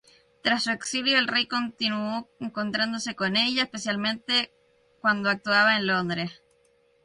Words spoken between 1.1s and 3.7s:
el rey continuo encontrándose con ella,